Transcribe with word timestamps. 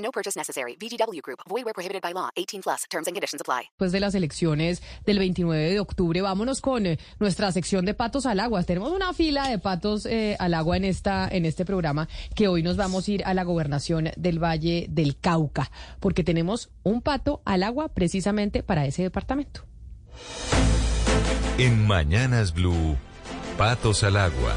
No 0.00 0.10
purchase 0.10 0.36
necessary. 0.36 0.76
VGW 0.76 1.20
Group. 1.22 1.40
Void 1.48 1.64
where 1.64 1.74
prohibited 1.74 2.02
by 2.02 2.12
law. 2.12 2.30
18 2.36 2.62
plus. 2.62 2.84
Terms 2.90 3.06
and 3.06 3.14
conditions 3.14 3.40
apply. 3.40 3.68
Después 3.70 3.92
de 3.92 4.00
las 4.00 4.14
elecciones 4.14 4.82
del 5.06 5.18
29 5.18 5.70
de 5.70 5.80
octubre, 5.80 6.20
vámonos 6.22 6.60
con 6.60 6.86
eh, 6.86 6.98
nuestra 7.18 7.52
sección 7.52 7.84
de 7.84 7.94
patos 7.94 8.26
al 8.26 8.40
agua. 8.40 8.62
Tenemos 8.64 8.92
una 8.92 9.12
fila 9.12 9.48
de 9.48 9.58
patos 9.58 10.06
eh, 10.06 10.36
al 10.38 10.54
agua 10.54 10.76
en 10.76 10.84
esta 10.84 11.28
en 11.30 11.46
este 11.46 11.64
programa 11.64 12.08
que 12.34 12.48
hoy 12.48 12.62
nos 12.62 12.76
vamos 12.76 13.06
a 13.06 13.10
ir 13.10 13.24
a 13.24 13.34
la 13.34 13.44
gobernación 13.44 14.10
del 14.16 14.42
Valle 14.42 14.86
del 14.88 15.18
Cauca 15.18 15.70
porque 16.00 16.24
tenemos 16.24 16.70
un 16.82 17.02
pato 17.02 17.42
al 17.44 17.62
agua 17.62 17.88
precisamente 17.88 18.62
para 18.62 18.86
ese 18.86 19.02
departamento. 19.02 19.64
En 21.58 21.86
Mañanas 21.86 22.54
Blue, 22.54 22.96
Patos 23.56 24.02
al 24.04 24.16
Agua. 24.16 24.54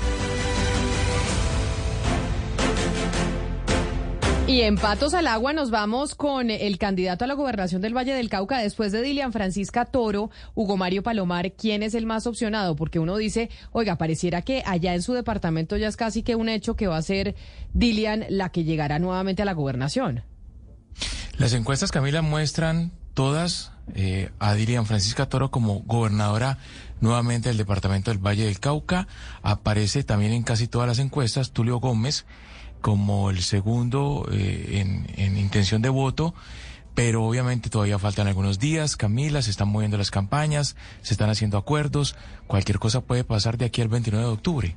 Y 4.45 4.61
en 4.61 4.75
Patos 4.75 5.13
al 5.13 5.27
Agua 5.27 5.53
nos 5.53 5.71
vamos 5.71 6.15
con 6.15 6.51
el 6.51 6.77
candidato 6.77 7.23
a 7.23 7.27
la 7.27 7.33
gobernación 7.33 7.81
del 7.81 7.95
Valle 7.95 8.13
del 8.13 8.27
Cauca 8.27 8.57
después 8.59 8.91
de 8.91 9.01
Dilian 9.01 9.31
Francisca 9.31 9.85
Toro, 9.85 10.31
Hugo 10.53 10.75
Mario 10.75 11.01
Palomar. 11.01 11.53
¿Quién 11.53 11.81
es 11.81 11.93
el 11.95 12.05
más 12.05 12.27
opcionado? 12.27 12.75
Porque 12.75 12.99
uno 12.99 13.15
dice, 13.15 13.49
oiga, 13.71 13.97
pareciera 13.97 14.41
que 14.41 14.61
allá 14.65 14.95
en 14.95 15.01
su 15.01 15.13
departamento 15.13 15.77
ya 15.77 15.87
es 15.87 15.95
casi 15.95 16.23
que 16.23 16.35
un 16.35 16.49
hecho 16.49 16.75
que 16.75 16.87
va 16.87 16.97
a 16.97 17.01
ser 17.01 17.35
Dilian 17.73 18.25
la 18.27 18.49
que 18.49 18.65
llegará 18.65 18.99
nuevamente 18.99 19.43
a 19.43 19.45
la 19.45 19.53
gobernación. 19.53 20.23
Las 21.37 21.53
encuestas, 21.53 21.91
Camila, 21.91 22.21
muestran 22.21 22.91
todas 23.13 23.71
eh, 23.95 24.29
a 24.39 24.53
Dilian 24.55 24.85
Francisca 24.85 25.29
Toro 25.29 25.51
como 25.51 25.79
gobernadora 25.83 26.57
nuevamente 26.99 27.47
del 27.47 27.57
departamento 27.57 28.11
del 28.11 28.19
Valle 28.19 28.43
del 28.43 28.59
Cauca. 28.59 29.07
Aparece 29.41 30.03
también 30.03 30.33
en 30.33 30.43
casi 30.43 30.67
todas 30.67 30.87
las 30.87 30.99
encuestas 30.99 31.51
Tulio 31.51 31.77
Gómez 31.79 32.25
como 32.83 33.31
el 33.31 33.41
segundo 33.41 34.27
eh, 34.31 34.81
en, 34.81 35.07
en 35.15 35.37
intención 35.37 35.81
de 35.81 35.89
voto 35.89 36.35
pero 36.95 37.25
obviamente 37.25 37.69
todavía 37.69 37.97
faltan 37.97 38.27
algunos 38.27 38.59
días. 38.59 38.95
Camila, 38.95 39.41
se 39.41 39.49
están 39.49 39.69
moviendo 39.69 39.97
las 39.97 40.11
campañas, 40.11 40.75
se 41.01 41.15
están 41.15 41.29
haciendo 41.29 41.57
acuerdos. 41.57 42.15
Cualquier 42.47 42.77
cosa 42.79 43.01
puede 43.01 43.23
pasar 43.23 43.57
de 43.57 43.65
aquí 43.65 43.81
al 43.81 43.87
29 43.87 44.25
de 44.25 44.31
octubre. 44.31 44.75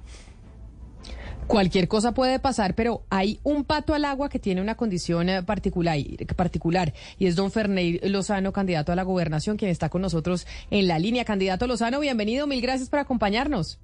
Cualquier 1.47 1.87
cosa 1.87 2.13
puede 2.13 2.41
pasar, 2.41 2.75
pero 2.75 3.05
hay 3.09 3.39
un 3.45 3.65
pato 3.65 3.95
al 3.95 4.05
agua 4.05 4.29
que 4.29 4.41
tiene 4.41 4.61
una 4.61 4.75
condición 4.75 5.29
eh, 5.29 5.43
particular, 5.45 5.97
particular 6.35 6.93
y 7.19 7.27
es 7.27 7.37
don 7.37 7.53
Ferney 7.53 8.01
Lozano, 8.03 8.53
candidato 8.53 8.91
a 8.91 8.97
la 8.97 9.05
gobernación, 9.05 9.57
quien 9.57 9.71
está 9.71 9.89
con 9.89 10.03
nosotros 10.03 10.47
en 10.71 10.89
la 10.89 10.99
línea. 10.99 11.25
Candidato 11.25 11.69
Lozano, 11.69 12.01
bienvenido, 12.01 12.49
mil 12.49 12.61
gracias 12.61 12.89
por 12.89 12.99
acompañarnos. 12.99 13.79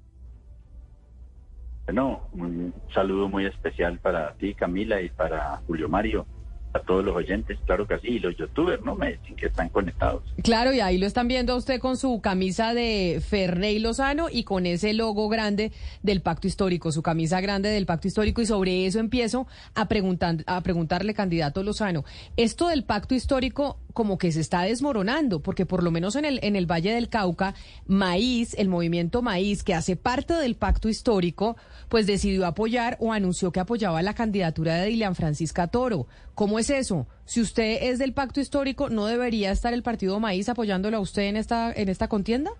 Bueno, 1.85 2.21
un 2.33 2.73
saludo 2.93 3.27
muy 3.27 3.45
especial 3.45 3.99
para 3.99 4.33
ti, 4.35 4.53
Camila, 4.53 5.01
y 5.01 5.09
para 5.09 5.61
Julio 5.67 5.89
Mario 5.89 6.25
a 6.73 6.79
todos 6.79 7.05
los 7.05 7.15
oyentes, 7.15 7.59
claro 7.65 7.87
que 7.87 7.99
sí, 7.99 8.07
y 8.07 8.19
los 8.19 8.35
youtubers, 8.35 8.83
¿no? 8.83 8.95
Me 8.95 9.11
dicen 9.11 9.35
que 9.35 9.45
están 9.45 9.69
conectados. 9.69 10.23
Claro, 10.43 10.73
y 10.73 10.79
ahí 10.79 10.97
lo 10.97 11.05
están 11.05 11.27
viendo 11.27 11.53
a 11.53 11.55
usted 11.55 11.79
con 11.79 11.97
su 11.97 12.19
camisa 12.19 12.73
de 12.73 13.21
Ferney 13.25 13.77
Lozano 13.77 14.27
y 14.31 14.43
con 14.43 14.65
ese 14.65 14.93
logo 14.93 15.29
grande 15.29 15.71
del 16.01 16.21
Pacto 16.21 16.47
Histórico, 16.47 16.91
su 16.91 17.03
camisa 17.03 17.41
grande 17.41 17.69
del 17.69 17.85
Pacto 17.85 18.07
Histórico, 18.07 18.41
y 18.41 18.47
sobre 18.47 18.87
eso 18.87 18.99
empiezo 18.99 19.45
a, 19.75 19.87
preguntar, 19.87 20.37
a 20.47 20.61
preguntarle, 20.61 21.13
candidato 21.13 21.61
Lozano, 21.61 22.05
esto 22.37 22.67
del 22.67 22.83
Pacto 22.83 23.13
Histórico 23.13 23.77
como 23.93 24.17
que 24.17 24.31
se 24.31 24.41
está 24.41 24.63
desmoronando, 24.63 25.41
porque 25.41 25.65
por 25.65 25.83
lo 25.83 25.91
menos 25.91 26.15
en 26.15 26.25
el, 26.25 26.39
en 26.43 26.55
el 26.55 26.69
Valle 26.69 26.93
del 26.93 27.09
Cauca, 27.09 27.53
Maíz, 27.87 28.55
el 28.57 28.67
movimiento 28.67 29.21
Maíz, 29.21 29.63
que 29.63 29.73
hace 29.73 29.95
parte 29.95 30.33
del 30.33 30.55
Pacto 30.55 30.89
Histórico, 30.89 31.55
pues 31.89 32.07
decidió 32.07 32.45
apoyar 32.45 32.97
o 32.99 33.13
anunció 33.13 33.51
que 33.51 33.59
apoyaba 33.59 34.01
la 34.01 34.13
candidatura 34.13 34.75
de 34.75 34.87
Dilian 34.87 35.15
Francisca 35.15 35.67
Toro. 35.67 36.07
¿Cómo 36.35 36.59
es 36.59 36.69
eso? 36.69 37.07
Si 37.25 37.39
usted 37.41 37.83
es 37.83 37.99
del 37.99 38.13
pacto 38.13 38.39
histórico, 38.39 38.89
¿no 38.89 39.05
debería 39.05 39.51
estar 39.51 39.73
el 39.73 39.83
partido 39.83 40.19
Maíz 40.19 40.49
apoyándolo 40.49 40.97
a 40.97 40.99
usted 40.99 41.23
en 41.23 41.37
esta, 41.37 41.71
en 41.71 41.89
esta 41.89 42.07
contienda? 42.07 42.51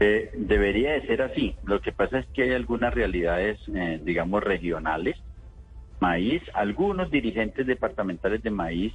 Eh, 0.00 0.30
debería 0.36 0.92
de 0.92 1.06
ser 1.06 1.22
así. 1.22 1.56
Lo 1.64 1.80
que 1.80 1.92
pasa 1.92 2.18
es 2.18 2.26
que 2.26 2.42
hay 2.42 2.52
algunas 2.52 2.94
realidades, 2.94 3.58
eh, 3.74 4.00
digamos, 4.04 4.42
regionales. 4.42 5.16
Maíz, 6.00 6.42
algunos 6.52 7.10
dirigentes 7.10 7.66
departamentales 7.66 8.42
de 8.42 8.50
Maíz, 8.50 8.92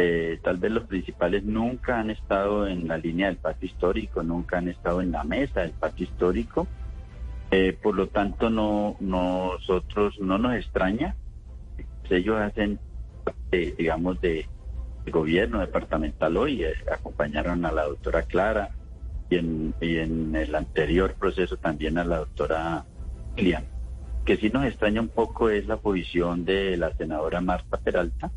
eh, 0.00 0.40
tal 0.42 0.56
vez 0.56 0.72
los 0.72 0.84
principales, 0.84 1.44
nunca 1.44 2.00
han 2.00 2.10
estado 2.10 2.66
en 2.66 2.88
la 2.88 2.96
línea 2.96 3.26
del 3.26 3.36
pacto 3.36 3.66
histórico, 3.66 4.22
nunca 4.22 4.58
han 4.58 4.68
estado 4.68 5.00
en 5.02 5.12
la 5.12 5.24
mesa 5.24 5.60
del 5.60 5.72
pacto 5.72 6.02
histórico. 6.02 6.66
Eh, 7.50 7.76
por 7.80 7.94
lo 7.94 8.08
tanto, 8.08 8.48
no 8.48 8.96
nosotros 9.00 10.18
no 10.20 10.38
nos 10.38 10.54
extraña 10.54 11.16
ellos 12.10 12.36
hacen, 12.40 12.78
eh, 13.52 13.74
digamos, 13.76 14.20
de, 14.20 14.46
gobierno 15.10 15.58
departamental 15.58 16.36
hoy, 16.36 16.62
acompañaron 16.92 17.64
a 17.64 17.72
la 17.72 17.84
doctora 17.84 18.22
Clara 18.22 18.68
y 19.28 19.36
en, 19.36 19.74
y 19.80 19.96
en 19.96 20.36
el 20.36 20.54
anterior 20.54 21.14
proceso 21.14 21.56
también 21.56 21.98
a 21.98 22.04
la 22.04 22.18
doctora 22.18 22.84
Lilian. 23.36 23.64
Que 24.24 24.36
sí 24.36 24.50
nos 24.50 24.66
extraña 24.66 25.00
un 25.00 25.08
poco 25.08 25.50
es 25.50 25.66
la 25.66 25.78
posición 25.78 26.44
de 26.44 26.76
la 26.76 26.94
senadora 26.94 27.40
Marta 27.40 27.78
Peralta, 27.78 28.30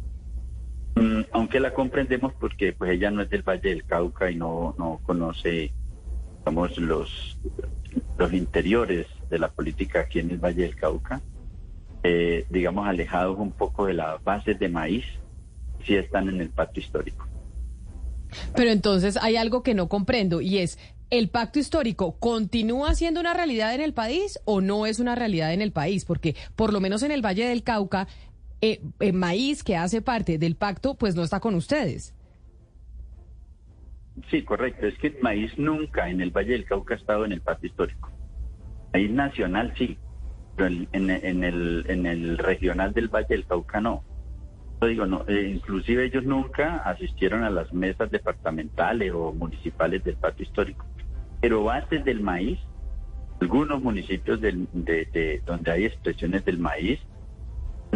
aunque 1.32 1.60
la 1.60 1.74
comprendemos 1.74 2.34
porque 2.34 2.74
pues 2.74 2.92
ella 2.92 3.12
no 3.12 3.22
es 3.22 3.30
del 3.30 3.44
Valle 3.44 3.70
del 3.70 3.86
Cauca 3.86 4.30
y 4.30 4.36
no, 4.36 4.76
no 4.78 5.00
conoce, 5.04 5.72
digamos, 6.40 6.78
los, 6.78 7.38
los 8.18 8.34
interiores 8.34 9.08
de 9.30 9.40
la 9.40 9.50
política 9.50 10.02
aquí 10.02 10.20
en 10.20 10.32
el 10.32 10.38
Valle 10.38 10.64
del 10.64 10.76
Cauca 10.76 11.22
eh, 12.04 12.46
digamos, 12.50 12.86
alejados 12.86 13.40
un 13.40 13.52
poco 13.52 13.86
de 13.86 13.94
las 13.94 14.22
bases 14.24 14.60
de 14.60 14.68
maíz, 14.68 15.06
si 15.86 15.96
están 15.96 16.28
en 16.28 16.42
el 16.42 16.50
pacto 16.50 16.82
histórico. 16.82 17.26
Pero 18.56 18.72
entonces 18.72 19.18
hay 19.22 19.38
algo 19.38 19.64
que 19.64 19.74
no 19.74 19.88
comprendo 19.88 20.42
y 20.42 20.58
es, 20.58 20.78
¿el 21.10 21.30
pacto 21.30 21.60
histórico 21.60 22.18
continúa 22.20 22.94
siendo 22.94 23.22
una 23.22 23.34
realidad 23.34 23.74
en 23.74 23.80
el 23.80 23.94
país 23.94 24.38
o 24.44 24.60
no 24.60 24.86
es 24.86 25.00
una 25.00 25.16
realidad 25.16 25.54
en 25.54 25.62
el 25.62 25.72
país? 25.72 26.04
Porque 26.04 26.36
por 26.58 26.74
lo 26.74 26.82
menos 26.82 27.04
en 27.04 27.12
el 27.12 27.24
Valle 27.24 27.48
del 27.48 27.64
Cauca, 27.64 28.10
eh, 28.66 28.82
eh, 29.02 29.12
maíz 29.12 29.62
que 29.62 29.76
hace 29.76 30.02
parte 30.02 30.38
del 30.38 30.56
pacto, 30.56 30.96
pues 30.96 31.18
no 31.18 31.24
está 31.24 31.42
con 31.42 31.54
ustedes. 31.54 32.16
Sí, 34.30 34.42
correcto. 34.44 34.88
Es 34.88 34.98
que 35.00 35.18
maíz 35.22 35.52
nunca 35.58 36.10
en 36.10 36.22
el 36.22 36.32
Valle 36.32 36.54
del 36.54 36.64
Cauca 36.64 36.94
ha 36.94 36.98
estado 36.98 37.26
en 37.26 37.34
el 37.34 37.42
pacto 37.42 37.68
histórico. 37.68 38.10
Maíz 38.94 39.12
nacional 39.12 39.74
sí, 39.78 39.98
en, 40.58 40.88
en, 40.94 41.44
el, 41.44 41.84
en 41.90 42.06
el 42.06 42.38
regional 42.38 42.94
del 42.94 43.10
Valle 43.10 43.28
del 43.36 43.46
Cauca 43.46 43.82
no. 43.82 44.02
Digo, 44.80 45.06
no, 45.06 45.26
eh, 45.28 45.52
inclusive 45.54 46.06
ellos 46.06 46.24
nunca 46.24 46.78
asistieron 46.78 47.44
a 47.44 47.50
las 47.50 47.74
mesas 47.74 48.12
departamentales 48.12 49.12
o 49.14 49.34
municipales 49.34 50.06
del 50.06 50.16
patio 50.16 50.44
histórico. 50.44 50.86
Pero 51.42 51.66
bases 51.66 52.06
del 52.06 52.22
maíz, 52.22 52.60
algunos 53.42 53.82
municipios 53.82 54.40
del, 54.40 54.70
de, 54.72 55.42
donde 55.46 55.70
hay 55.70 55.84
expresiones 55.84 56.46
del 56.46 56.60
maíz, 56.60 57.02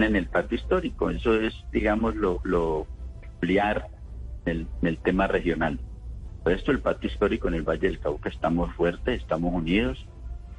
en 0.05 0.15
el 0.15 0.27
patio 0.27 0.57
histórico. 0.57 1.09
Eso 1.09 1.33
es, 1.39 1.53
digamos, 1.71 2.15
lo, 2.15 2.39
lo 2.43 2.87
ampliar 3.23 3.89
el, 4.45 4.67
el 4.81 4.97
tema 4.99 5.27
regional. 5.27 5.79
Por 6.43 6.53
esto 6.53 6.71
el 6.71 6.79
patio 6.79 7.09
histórico 7.09 7.47
en 7.47 7.55
el 7.55 7.63
Valle 7.63 7.87
del 7.87 7.99
Cauca 7.99 8.29
estamos 8.29 8.73
fuertes, 8.75 9.21
estamos 9.21 9.53
unidos 9.53 10.05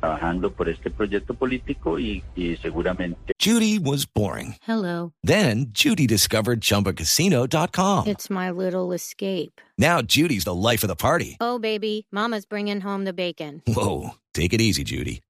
trabajando 0.01 0.53
por 0.53 0.69
este 0.69 0.91
proyecto 0.91 1.35
político 1.35 1.99
y, 1.99 2.23
y 2.37 2.57
seguramente. 2.59 3.33
Judy 3.43 3.81
was 3.81 4.07
boring. 4.07 4.55
Hello. 4.65 5.13
Then 5.25 5.73
Judy 5.73 6.07
discovered 6.07 6.61
ChumbaCasino.com. 6.61 8.07
It's 8.07 8.31
my 8.31 8.51
little 8.53 8.93
escape. 8.93 9.61
Now 9.77 10.01
Judy's 10.03 10.45
the 10.45 10.55
life 10.55 10.85
of 10.85 10.89
the 10.89 10.95
party. 10.95 11.37
Oh 11.41 11.59
baby, 11.59 12.07
Mama's 12.13 12.47
bringing 12.47 12.81
home 12.83 13.05
the 13.05 13.13
bacon. 13.13 13.63
Whoa, 13.67 14.11
take 14.35 14.53
it 14.53 14.61
easy, 14.61 14.85
Judy. 14.85 15.21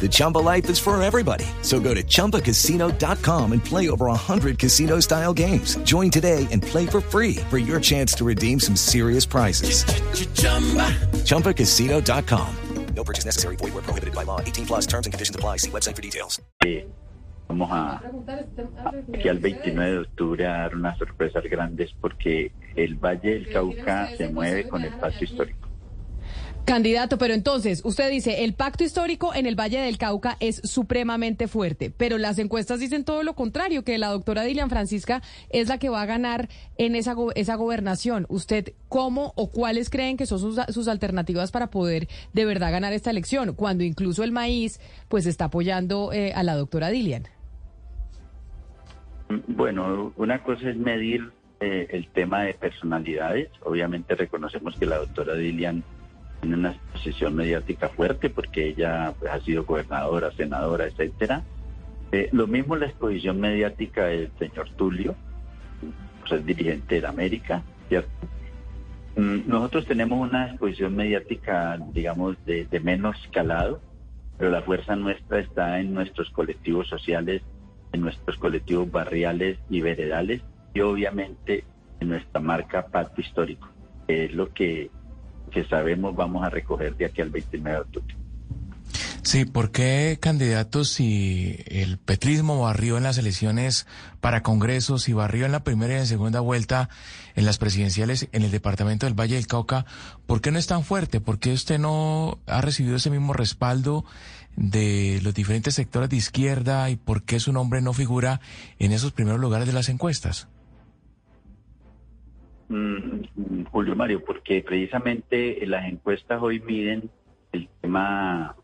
The 0.00 0.08
Chumba 0.08 0.38
life 0.38 0.70
is 0.70 0.78
for 0.78 1.00
everybody. 1.02 1.44
So 1.60 1.80
go 1.80 1.92
to 1.92 2.02
ChumbaCasino.com 2.02 3.52
and 3.52 3.62
play 3.62 3.90
over 3.90 4.06
100 4.06 4.58
casino 4.58 5.00
style 5.00 5.34
games. 5.34 5.76
Join 5.84 6.10
today 6.10 6.48
and 6.50 6.62
play 6.62 6.86
for 6.86 7.02
free 7.02 7.36
for 7.50 7.58
your 7.58 7.80
chance 7.80 8.14
to 8.14 8.24
redeem 8.24 8.58
some 8.58 8.76
serious 8.76 9.26
prizes. 9.26 9.84
ChumbaCasino.com. 11.24 12.56
No 12.94 13.04
purchase 13.04 13.24
necessary. 13.24 13.56
Void 13.56 13.72
where 13.72 13.82
prohibited 13.82 14.14
by 14.14 14.24
law. 14.24 14.40
18 14.40 14.66
plus 14.66 14.86
terms 14.86 15.06
and 15.06 15.12
conditions 15.12 15.36
apply. 15.36 15.58
See 15.58 15.70
website 15.70 15.96
for 15.96 16.02
details. 16.02 16.40
Eh, 16.66 16.86
vamos 17.48 17.70
a, 17.72 18.02
aquí 19.14 19.28
al 19.28 19.38
29 19.38 19.92
de 19.92 19.98
octubre 20.00 20.46
a 20.46 20.52
dar 20.52 20.74
unas 20.74 20.98
sorpresas 20.98 21.44
grandes 21.44 21.92
porque 22.00 22.52
el 22.76 22.96
Valle 22.96 23.30
del 23.30 23.48
Cauca 23.48 24.14
se 24.16 24.28
mueve 24.28 24.68
con 24.68 24.82
el 24.82 24.92
pacto 24.92 25.24
histórico. 25.24 25.69
Candidato, 26.64 27.18
pero 27.18 27.34
entonces, 27.34 27.82
usted 27.84 28.10
dice, 28.10 28.44
el 28.44 28.54
pacto 28.54 28.84
histórico 28.84 29.34
en 29.34 29.46
el 29.46 29.58
Valle 29.58 29.80
del 29.80 29.98
Cauca 29.98 30.36
es 30.38 30.60
supremamente 30.62 31.48
fuerte, 31.48 31.90
pero 31.90 32.16
las 32.16 32.38
encuestas 32.38 32.78
dicen 32.78 33.04
todo 33.04 33.24
lo 33.24 33.34
contrario, 33.34 33.82
que 33.82 33.98
la 33.98 34.08
doctora 34.08 34.44
Dilian 34.44 34.70
Francisca 34.70 35.20
es 35.48 35.68
la 35.68 35.78
que 35.78 35.88
va 35.88 36.02
a 36.02 36.06
ganar 36.06 36.48
en 36.78 36.94
esa, 36.94 37.16
esa 37.34 37.56
gobernación. 37.56 38.24
¿Usted 38.28 38.72
cómo 38.88 39.32
o 39.34 39.50
cuáles 39.50 39.90
creen 39.90 40.16
que 40.16 40.26
son 40.26 40.38
sus, 40.38 40.60
sus 40.68 40.86
alternativas 40.86 41.50
para 41.50 41.70
poder 41.70 42.06
de 42.34 42.44
verdad 42.44 42.70
ganar 42.70 42.92
esta 42.92 43.10
elección? 43.10 43.54
Cuando 43.54 43.82
incluso 43.82 44.22
el 44.22 44.30
maíz 44.30 44.80
pues 45.08 45.26
está 45.26 45.46
apoyando 45.46 46.12
eh, 46.12 46.32
a 46.34 46.44
la 46.44 46.54
doctora 46.54 46.88
Dilian. 46.88 47.24
Bueno, 49.48 50.12
una 50.16 50.42
cosa 50.42 50.70
es 50.70 50.76
medir 50.76 51.32
eh, 51.60 51.88
el 51.90 52.08
tema 52.08 52.42
de 52.42 52.54
personalidades. 52.54 53.48
Obviamente 53.62 54.14
reconocemos 54.14 54.76
que 54.76 54.86
la 54.86 54.98
doctora 54.98 55.34
Dilian 55.34 55.84
tiene 56.40 56.56
una 56.56 56.74
posición 56.92 57.34
mediática 57.34 57.88
fuerte 57.88 58.30
porque 58.30 58.68
ella 58.68 59.14
pues, 59.18 59.30
ha 59.30 59.40
sido 59.40 59.64
gobernadora, 59.64 60.32
senadora, 60.32 60.86
etcétera. 60.86 61.42
Eh, 62.12 62.28
lo 62.32 62.46
mismo 62.46 62.76
la 62.76 62.86
exposición 62.86 63.40
mediática 63.40 64.06
del 64.06 64.30
señor 64.38 64.70
Tulio, 64.70 65.14
pues, 66.20 66.40
es 66.40 66.46
dirigente 66.46 67.00
de 67.00 67.06
América, 67.06 67.62
¿cierto? 67.88 68.10
Mm, 69.16 69.48
nosotros 69.48 69.86
tenemos 69.86 70.28
una 70.28 70.48
exposición 70.48 70.96
mediática, 70.96 71.78
digamos, 71.92 72.36
de, 72.44 72.64
de 72.64 72.80
menos 72.80 73.16
calado, 73.32 73.80
pero 74.38 74.50
la 74.50 74.62
fuerza 74.62 74.96
nuestra 74.96 75.40
está 75.40 75.80
en 75.80 75.92
nuestros 75.92 76.30
colectivos 76.30 76.88
sociales, 76.88 77.42
en 77.92 78.00
nuestros 78.00 78.38
colectivos 78.38 78.90
barriales 78.90 79.58
y 79.68 79.80
veredales 79.80 80.42
y 80.72 80.80
obviamente 80.80 81.64
en 82.00 82.08
nuestra 82.08 82.40
marca 82.40 82.86
Pacto 82.86 83.20
Histórico, 83.20 83.68
que 84.06 84.24
es 84.24 84.34
lo 84.34 84.52
que, 84.52 84.90
que 85.50 85.64
sabemos 85.64 86.14
vamos 86.14 86.44
a 86.44 86.50
recoger 86.50 86.96
de 86.96 87.06
aquí 87.06 87.20
al 87.20 87.30
29 87.30 87.76
de 87.76 87.82
octubre. 87.82 88.14
Sí, 89.22 89.44
¿por 89.44 89.70
qué 89.70 90.18
candidatos 90.20 90.88
si 90.88 91.62
el 91.66 91.98
petrismo 91.98 92.62
barrió 92.62 92.96
en 92.96 93.02
las 93.02 93.18
elecciones 93.18 93.86
para 94.20 94.42
congresos 94.42 95.08
y 95.08 95.12
barrió 95.12 95.44
en 95.44 95.52
la 95.52 95.62
primera 95.62 95.94
y 95.94 95.98
en 95.98 96.06
segunda 96.06 96.40
vuelta 96.40 96.88
en 97.34 97.44
las 97.44 97.58
presidenciales 97.58 98.28
en 98.32 98.42
el 98.44 98.50
departamento 98.50 99.06
del 99.06 99.18
Valle 99.18 99.34
del 99.34 99.46
Cauca? 99.46 99.84
¿Por 100.26 100.40
qué 100.40 100.50
no 100.50 100.58
es 100.58 100.66
tan 100.66 100.84
fuerte? 100.84 101.20
¿Por 101.20 101.38
qué 101.38 101.52
usted 101.52 101.78
no 101.78 102.38
ha 102.46 102.62
recibido 102.62 102.96
ese 102.96 103.10
mismo 103.10 103.34
respaldo 103.34 104.06
de 104.56 105.20
los 105.22 105.34
diferentes 105.34 105.74
sectores 105.74 106.08
de 106.08 106.16
izquierda 106.16 106.88
y 106.88 106.96
por 106.96 107.22
qué 107.22 107.40
su 107.40 107.52
nombre 107.52 107.82
no 107.82 107.92
figura 107.92 108.40
en 108.78 108.92
esos 108.92 109.12
primeros 109.12 109.40
lugares 109.40 109.66
de 109.66 109.74
las 109.74 109.90
encuestas? 109.90 110.48
Mm, 112.70 113.64
Julio 113.72 113.96
Mario, 113.96 114.24
porque 114.24 114.62
precisamente 114.62 115.58
las 115.66 115.86
encuestas 115.86 116.40
hoy 116.40 116.60
miden 116.60 117.10
el 117.50 117.68
tema 117.80 118.54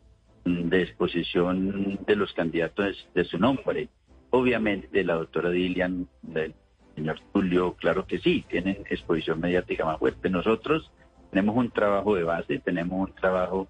de 0.44 0.82
exposición 0.82 1.98
de 2.06 2.14
los 2.14 2.32
candidatos 2.32 3.08
de 3.16 3.24
su 3.24 3.36
nombre. 3.36 3.88
Obviamente 4.30 5.02
la 5.02 5.14
doctora 5.14 5.50
Dilian, 5.50 6.06
del 6.22 6.54
señor 6.94 7.18
Tulio, 7.32 7.74
claro 7.74 8.06
que 8.06 8.20
sí, 8.20 8.44
tienen 8.48 8.84
exposición 8.88 9.40
mediática 9.40 9.84
más 9.84 9.98
fuerte. 9.98 10.30
Nosotros 10.30 10.92
tenemos 11.30 11.56
un 11.56 11.72
trabajo 11.72 12.14
de 12.14 12.22
base, 12.22 12.60
tenemos 12.60 13.08
un 13.08 13.12
trabajo 13.12 13.66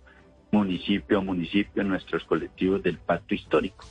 municipio 0.53 1.17
a 1.17 1.23
municipio 1.23 1.81
en 1.81 1.89
nuestros 1.89 2.25
colectivos 2.25 2.83
del 2.83 2.99
pacto 2.99 3.35
histórico. 3.35 3.87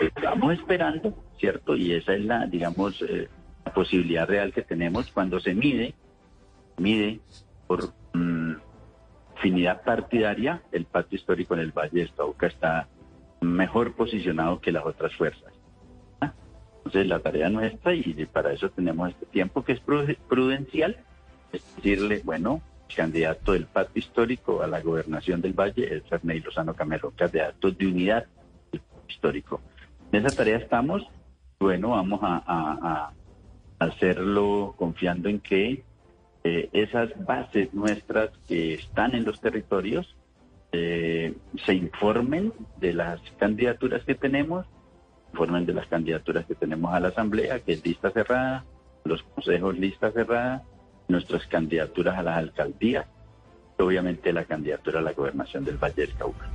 Estamos 0.00 0.52
esperando, 0.52 1.24
¿cierto? 1.40 1.74
Y 1.74 1.92
esa 1.92 2.14
es 2.14 2.24
la, 2.24 2.46
digamos, 2.46 3.02
eh, 3.02 3.28
posibilidad 3.72 4.28
real 4.28 4.52
que 4.52 4.62
tenemos 4.62 5.10
cuando 5.10 5.40
se 5.40 5.54
mide, 5.54 5.94
mide 6.78 7.20
por 7.66 7.92
mm, 8.12 8.54
afinidad 9.36 9.82
partidaria, 9.82 10.62
el 10.72 10.84
pacto 10.84 11.16
histórico 11.16 11.54
en 11.54 11.60
el 11.60 11.72
Valle 11.72 12.00
del 12.00 12.14
Cauca 12.14 12.46
está 12.46 12.88
mejor 13.40 13.94
posicionado 13.94 14.60
que 14.60 14.72
las 14.72 14.86
otras 14.86 15.14
fuerzas. 15.16 15.52
Entonces 16.76 17.06
la 17.06 17.20
tarea 17.20 17.48
nuestra, 17.48 17.94
y 17.94 18.26
para 18.26 18.52
eso 18.52 18.70
tenemos 18.70 19.10
este 19.10 19.26
tiempo 19.26 19.64
que 19.64 19.72
es 19.72 19.80
prudencial, 19.80 20.96
es 21.52 21.76
decirle, 21.76 22.22
bueno, 22.24 22.60
el 22.88 22.94
candidato 22.94 23.52
del 23.52 23.66
pacto 23.66 23.98
histórico 23.98 24.62
a 24.62 24.66
la 24.66 24.80
gobernación 24.80 25.40
del 25.40 25.52
Valle 25.54 25.96
es 25.96 26.02
Ferney 26.08 26.40
Lozano 26.40 26.74
Camelo, 26.74 27.12
candidato 27.16 27.70
de 27.70 27.86
unidad 27.86 28.26
histórico. 29.08 29.60
En 30.10 30.26
esa 30.26 30.36
tarea 30.36 30.58
estamos, 30.58 31.06
bueno, 31.58 31.90
vamos 31.90 32.20
a 32.22 33.12
hacerlo 33.82 34.74
confiando 34.76 35.28
en 35.28 35.40
que 35.40 35.82
eh, 36.44 36.68
esas 36.72 37.10
bases 37.24 37.72
nuestras 37.72 38.30
que 38.48 38.74
están 38.74 39.14
en 39.14 39.24
los 39.24 39.40
territorios 39.40 40.16
eh, 40.72 41.34
se 41.64 41.74
informen 41.74 42.52
de 42.78 42.94
las 42.94 43.20
candidaturas 43.38 44.02
que 44.04 44.14
tenemos, 44.14 44.66
informen 45.32 45.66
de 45.66 45.74
las 45.74 45.86
candidaturas 45.86 46.46
que 46.46 46.54
tenemos 46.54 46.92
a 46.92 47.00
la 47.00 47.08
Asamblea, 47.08 47.60
que 47.60 47.74
es 47.74 47.84
lista 47.84 48.10
cerrada, 48.10 48.64
los 49.04 49.22
consejos 49.22 49.78
lista 49.78 50.10
cerrada, 50.10 50.62
nuestras 51.08 51.46
candidaturas 51.46 52.18
a 52.18 52.22
las 52.22 52.38
alcaldías, 52.38 53.06
obviamente 53.78 54.32
la 54.32 54.44
candidatura 54.44 55.00
a 55.00 55.02
la 55.02 55.12
gobernación 55.12 55.64
del 55.64 55.76
Valle 55.76 56.06
del 56.06 56.14
Cauca. 56.14 56.48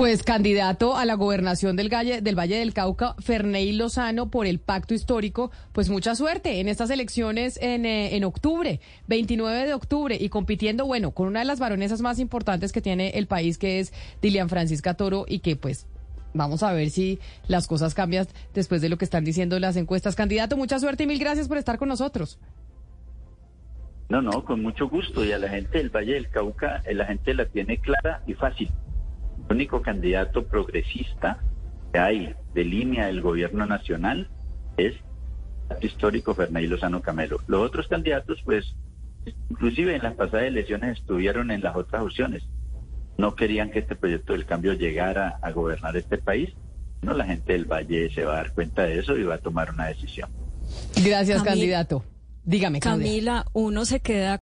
Pues 0.00 0.22
candidato 0.22 0.96
a 0.96 1.04
la 1.04 1.12
gobernación 1.12 1.76
del 1.76 1.92
Valle, 1.92 2.22
del 2.22 2.34
Valle 2.34 2.56
del 2.56 2.72
Cauca, 2.72 3.14
Ferney 3.18 3.70
Lozano, 3.72 4.30
por 4.30 4.46
el 4.46 4.58
pacto 4.58 4.94
histórico, 4.94 5.50
pues 5.74 5.90
mucha 5.90 6.14
suerte 6.14 6.58
en 6.58 6.68
estas 6.68 6.88
elecciones 6.88 7.58
en, 7.60 7.84
eh, 7.84 8.16
en 8.16 8.24
octubre, 8.24 8.80
29 9.08 9.66
de 9.66 9.74
octubre, 9.74 10.16
y 10.18 10.30
compitiendo, 10.30 10.86
bueno, 10.86 11.10
con 11.10 11.26
una 11.26 11.40
de 11.40 11.44
las 11.44 11.60
varonesas 11.60 12.00
más 12.00 12.18
importantes 12.18 12.72
que 12.72 12.80
tiene 12.80 13.10
el 13.10 13.26
país, 13.26 13.58
que 13.58 13.78
es 13.78 13.92
Dilian 14.22 14.48
Francisca 14.48 14.94
Toro, 14.94 15.26
y 15.28 15.40
que 15.40 15.54
pues 15.54 15.86
vamos 16.32 16.62
a 16.62 16.72
ver 16.72 16.88
si 16.88 17.18
las 17.46 17.66
cosas 17.66 17.92
cambian 17.92 18.26
después 18.54 18.80
de 18.80 18.88
lo 18.88 18.96
que 18.96 19.04
están 19.04 19.22
diciendo 19.22 19.58
las 19.58 19.76
encuestas. 19.76 20.16
Candidato, 20.16 20.56
mucha 20.56 20.78
suerte 20.78 21.02
y 21.02 21.08
mil 21.08 21.18
gracias 21.18 21.46
por 21.46 21.58
estar 21.58 21.76
con 21.76 21.88
nosotros. 21.88 22.38
No, 24.08 24.22
no, 24.22 24.46
con 24.46 24.62
mucho 24.62 24.88
gusto. 24.88 25.22
Y 25.26 25.32
a 25.32 25.38
la 25.38 25.50
gente 25.50 25.76
del 25.76 25.90
Valle 25.90 26.14
del 26.14 26.30
Cauca, 26.30 26.80
eh, 26.86 26.94
la 26.94 27.04
gente 27.04 27.34
la 27.34 27.44
tiene 27.44 27.76
clara 27.76 28.22
y 28.26 28.32
fácil. 28.32 28.70
El 29.48 29.56
único 29.56 29.82
candidato 29.82 30.44
progresista 30.46 31.38
que 31.92 31.98
hay 31.98 32.34
de 32.54 32.64
línea 32.64 33.06
del 33.06 33.20
gobierno 33.20 33.66
nacional 33.66 34.30
es 34.76 34.94
el 35.70 35.84
histórico 35.84 36.34
Fernando 36.34 36.68
Lozano 36.68 37.02
Camelo. 37.02 37.40
Los 37.46 37.62
otros 37.62 37.88
candidatos, 37.88 38.40
pues, 38.44 38.74
inclusive 39.48 39.96
en 39.96 40.02
las 40.02 40.14
pasadas 40.14 40.46
elecciones 40.46 40.98
estuvieron 40.98 41.50
en 41.50 41.62
las 41.62 41.76
otras 41.76 42.02
opciones. 42.02 42.42
No 43.18 43.34
querían 43.34 43.70
que 43.70 43.80
este 43.80 43.96
proyecto 43.96 44.32
del 44.32 44.46
cambio 44.46 44.72
llegara 44.72 45.38
a 45.42 45.50
gobernar 45.52 45.96
este 45.96 46.18
país. 46.18 46.50
No, 47.02 47.14
la 47.14 47.24
gente 47.24 47.52
del 47.52 47.64
Valle 47.64 48.10
se 48.10 48.24
va 48.24 48.34
a 48.34 48.36
dar 48.36 48.54
cuenta 48.54 48.82
de 48.82 48.98
eso 48.98 49.16
y 49.16 49.22
va 49.22 49.36
a 49.36 49.38
tomar 49.38 49.70
una 49.70 49.86
decisión. 49.86 50.30
Gracias, 51.02 51.42
candidato. 51.42 52.04
Dígame, 52.44 52.80
Camila, 52.80 53.46
uno 53.52 53.84
se 53.84 54.00
queda 54.00 54.39